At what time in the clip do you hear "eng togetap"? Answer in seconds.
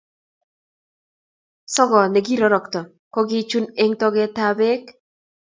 3.81-4.53